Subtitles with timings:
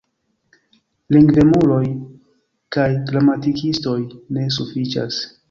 [1.15, 1.83] Lingvemuloj
[2.77, 3.95] kaj gramatikistoj
[4.39, 5.23] ne sufiĉas.